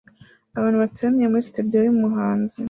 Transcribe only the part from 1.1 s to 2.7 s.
muri studio yumuhanzi